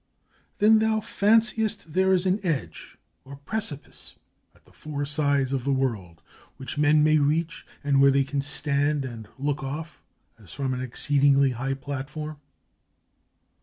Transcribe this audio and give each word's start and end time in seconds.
"Then 0.57 0.79
thou 0.79 0.99
fanciest 0.99 1.93
there 1.93 2.11
is 2.11 2.25
an 2.25 2.39
edge, 2.41 2.97
or 3.23 3.35
precipice, 3.35 4.15
at 4.55 4.65
the 4.65 4.71
four 4.71 5.05
sides 5.05 5.53
of 5.53 5.63
the 5.63 5.71
world, 5.71 6.23
which 6.57 6.75
men 6.75 7.03
may 7.03 7.19
reach, 7.19 7.67
and 7.83 8.01
where 8.01 8.09
they 8.09 8.23
can 8.23 8.41
stand 8.41 9.05
and 9.05 9.27
look 9.37 9.61
off, 9.61 10.01
as 10.39 10.51
from 10.51 10.73
an 10.73 10.81
exceed 10.81 11.21
ingly 11.21 11.53
high 11.53 11.75
platform?" 11.75 12.37